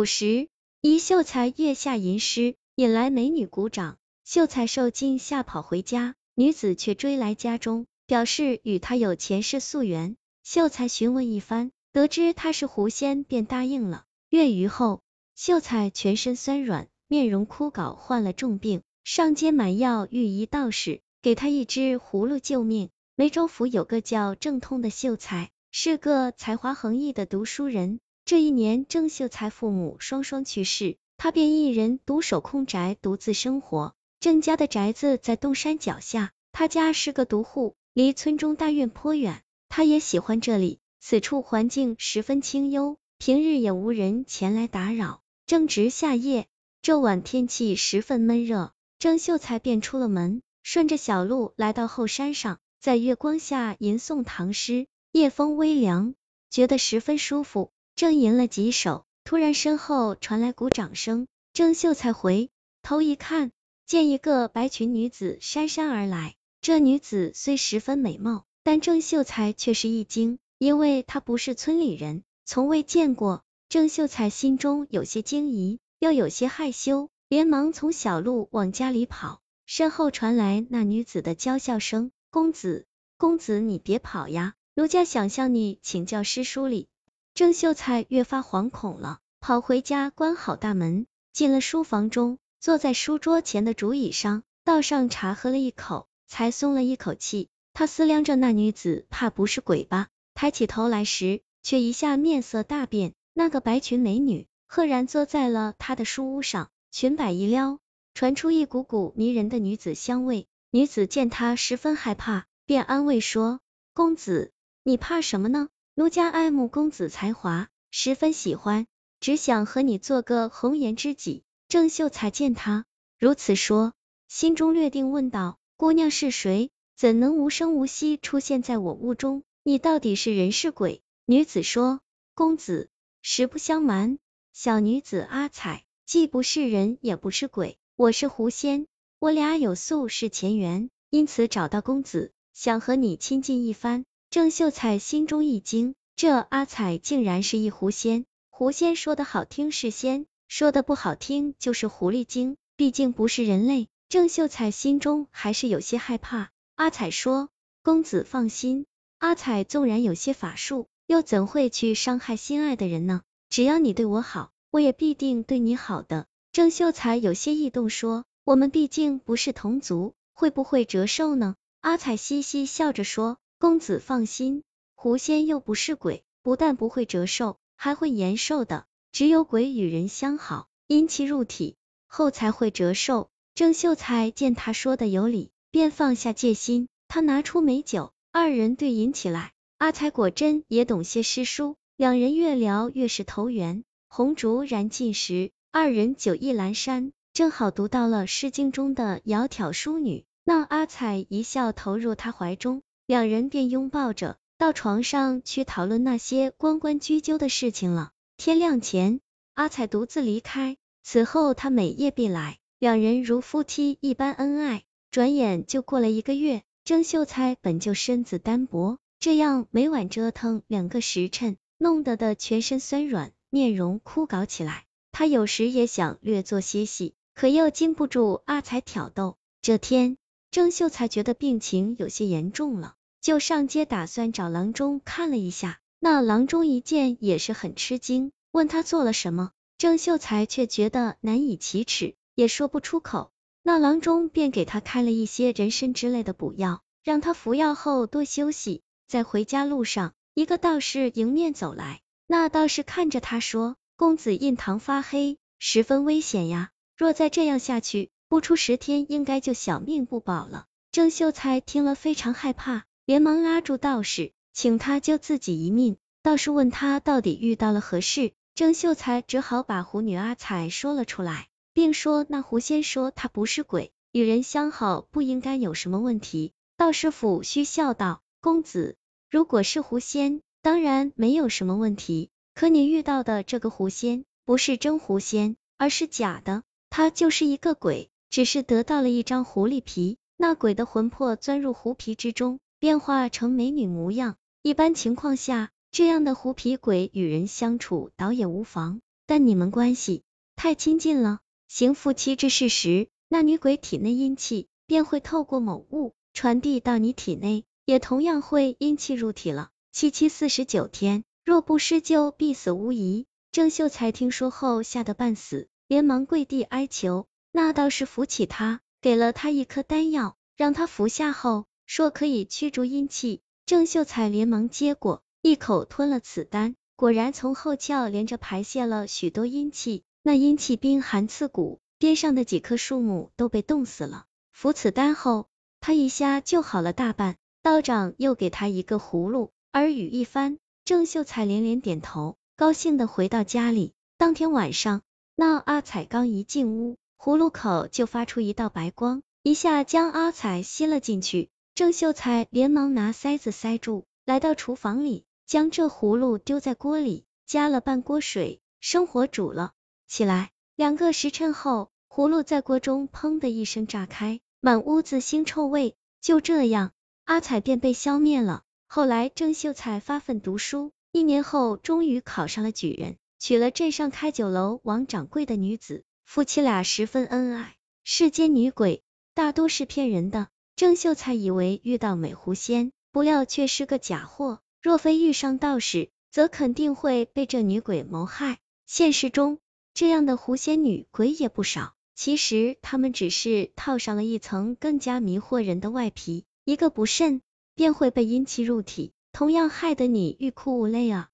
[0.00, 0.48] 午时，
[0.80, 3.98] 一秀才月下吟诗，引来美女鼓掌。
[4.24, 10.16] 秀才受惊，吓跑回家，女子却追来家中，表示与他有前世夙缘。
[10.42, 14.06] 秀才询问一番，得知他是狐仙，便答应了。
[14.30, 15.02] 月余后，
[15.34, 22.88] 秀才全身酸软，面容枯槁，患了重病，上街买药，遇一道士，给他一只葫芦救命。
[23.16, 28.00] 梅州府有个叫郑通的秀才，是个才华横溢的读书人。
[28.30, 33.92] 这一年，郑秀才父母双双去世，他便一人独守空宅，独自生活。
[34.20, 39.42] 郑家的宅子在东山脚下，他家是个独户，离村中大院颇远。
[39.68, 45.22] 他也喜欢这里，此处环境十分清幽，平日也无人前来打扰。
[45.44, 46.46] 正值夏夜，
[46.82, 48.70] 这晚天气十分闷热，
[49.00, 54.86] 郑秀才便出了门，顺着小路来到后山上，在月光下吟诵唐诗。
[55.10, 56.14] 夜风微凉，
[56.48, 61.26] 觉得十分舒服，正吟了几首，突然身后传来鼓掌声。
[61.52, 62.48] 郑秀才回
[62.80, 63.52] 头一看。
[63.84, 73.42] 见一个白裙女子姗姗而来，这女子虽十分美貌，但郑秀才却是一惊，因为她不是村里人，从未见过。
[73.68, 82.86] 郑秀才心中有些惊疑，又有些害羞，连忙从小路往家里跑，身后传来那女子的娇笑声：“公子，
[83.18, 86.88] 公子，你别跑呀，奴家想向你请教诗书礼。”
[87.34, 92.38] 郑秀才越发惶恐了，跑回家关好大门，进了书房中。
[92.60, 97.48] 坐在书桌前的竹椅上，倒上茶喝了一口，才松了一口气。
[97.72, 100.08] 他思量着那女子怕不是鬼吧？
[100.34, 103.14] 抬起头来时，却一下面色大变。
[103.32, 107.78] 那个白裙美女赫然坐在了他的书屋上，裙摆一撩，
[108.12, 110.46] 传出一股股迷人的女子香味。
[110.70, 113.60] 女子见他十分害怕，便安慰说
[113.94, 115.68] ：“公子，你怕什么呢？
[116.00, 118.86] 奴家爱慕公子才华，十分喜欢，
[119.20, 122.86] 只想和你做个红颜知己。”郑秀才见他
[123.18, 123.92] 如此说，
[124.26, 126.70] 心中略定，问道：“姑娘是谁？
[126.96, 129.42] 怎能无声无息出现在我屋中？
[129.62, 132.00] 你到底是人是鬼？”女子说
[132.34, 132.88] ：“公子，
[133.20, 134.16] 实不相瞒，
[134.54, 138.86] 小女子阿彩既不是人，也不是鬼，我是狐仙，
[139.18, 148.26] 我俩有宿世前缘，因此找到公子，想和你亲近一番。”郑秀才心中一惊，这阿彩竟然是一狐仙。
[148.48, 150.26] 狐仙说的好听是仙。
[150.46, 153.88] 说的不好听，就是狐狸精，毕竟不是人类。
[154.08, 156.50] 郑秀才心中还是有些害怕。
[156.76, 157.48] 阿彩说
[157.82, 158.86] ：“公子放心，
[159.18, 163.22] 阿彩纵然有些法术，又怎会去伤害心爱的人呢？
[163.48, 174.62] 只要你对我好，我也必定对你好的。”郑秀才有些异动，说：“我们毕竟不是同族，会不会折寿呢？”阿彩嘻嘻笑着说：“公子放心，
[174.94, 181.76] 狐仙又不是鬼，不但不会折寿，还会延寿的。”只有鬼与人相好，阴气入体
[182.06, 183.28] 后才会折寿。
[183.54, 186.88] 郑秀才见他说的有理，便放下戒心。
[187.06, 189.52] 他拿出美酒，二人对饮起来。
[189.76, 193.84] 阿才果真也懂些诗书，两人越聊越是投缘。
[194.08, 208.12] 红烛燃尽时，二人酒意阑珊，正好读到了《诗经》中的窈窕淑女，那阿才一笑投入他怀中，两人便拥抱着到床上去讨论那些关关雎鸠的事情了。
[208.36, 209.18] 天亮前，
[209.54, 210.76] 阿彩独自离开。
[211.02, 214.84] 此后，他每夜必来，两人如夫妻一般恩爱。
[215.10, 216.62] 转眼就过了一个月。
[216.84, 224.84] 郑秀才本就身子单薄，这样每晚折腾两个时辰，弄得的全身酸软，面容枯槁起来。
[225.10, 229.36] 他有时也想略作歇息，可又经不住阿彩挑逗。
[229.62, 230.16] 这天，
[230.52, 235.78] 郑秀才觉得病情有些严重了，就上街打算找郎中看了一下。
[235.98, 243.30] 那郎中一见也是很吃惊，问他做了什么，郑秀才却觉得难以启齿，也说不出口。
[243.62, 248.80] 那郎中便给他开了一些人参之类的补药，让他服药后多休息。
[249.06, 264.30] 在回家路上，一个道士迎面走来，那道士看着他说：“公子印堂发黑，十分危险呀，若再这样下去，不出十天应该就小命不保了。”郑秀才听了非常害怕，连忙拉住道士。
[264.52, 265.96] 请他救自己一命。
[266.22, 276.52] 道士问他到底遇到了何事，郑秀才只好把狐女阿彩说了出来，并说那狐仙说他不是鬼，与人相好不应该有什么问题。
[276.76, 278.96] 道士抚须笑道：“公子，
[279.28, 282.30] 如果是狐仙，当然没有什么问题。
[282.54, 300.24] 可你遇到的这个狐仙，不是真狐仙，而是假的，他就是一个鬼，只是得到了一张狐狸皮，那鬼的魂魄钻入狐皮之中，变化成美女模样。”一般情况下，这样的狐皮鬼与人相处倒也无妨，但你们关系
[300.56, 301.38] 太亲近了，
[301.68, 309.70] 行夫妻之事时，那女鬼体内阴气便会透过某物传递到你体内，也同样会阴气入体了。
[309.92, 313.26] 七七四十九天，若不施救，必死无疑。
[313.50, 323.40] 郑秀才听说后吓得半死，连忙跪地哀求，那道士扶起他，给了他一颗丹药，让他服下后，说可以驱逐阴气。
[323.66, 334.26] 郑秀才连忙接过，一口吞了此丹，果然从后窍连着排泄了许多阴气，那阴气冰寒刺骨，边上的几棵树木都被冻死了。
[334.52, 335.48] 服此丹后，
[335.80, 337.34] 他一下就好了大半。
[337.60, 343.94] 道长又给他一个葫芦，耳语一番，郑秀才连连点头，高兴的回到家里。
[344.16, 345.02] 当天晚上，
[345.34, 351.50] 那阿彩刚一进屋，葫芦口就发出一道白光，一下将阿彩吸了进去。
[351.74, 359.72] 郑秀才连忙拿塞子塞住，来到厨房里，将这葫芦丢在锅里，加了半锅水，生火煮了
[360.06, 360.50] 起来。
[360.76, 365.96] 两个时辰后，葫芦在锅中砰的一声炸开，满屋子腥臭味。
[366.20, 366.92] 就这样，
[367.24, 368.62] 阿彩便被消灭了。
[368.86, 377.76] 后来，郑秀才发奋读书，一年后终于考上了举人，娶了镇上开酒楼王掌柜的女子，夫妻俩十分恩爱。
[378.04, 379.02] 世间女鬼
[379.34, 380.48] 大多是骗人的。
[380.80, 384.62] 郑秀才以为遇到美狐仙，不料却是个假货。
[384.80, 388.60] 若非遇上道士，则肯定会被这女鬼谋害。
[388.86, 389.58] 现实中，
[389.92, 397.42] 这样的狐仙女鬼也不少，其实他们只是套上了一层更加迷惑人的外皮，一个不慎，
[397.74, 401.29] 便会被阴气入体，同样害得你欲哭无泪啊。